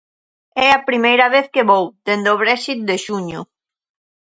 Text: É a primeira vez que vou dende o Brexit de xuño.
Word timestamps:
É 0.65 0.67
a 0.73 0.83
primeira 0.89 1.25
vez 1.35 1.45
que 1.53 1.67
vou 1.69 1.85
dende 2.07 2.29
o 2.35 2.39
Brexit 2.43 2.79
de 2.89 2.97
xuño. 3.05 3.41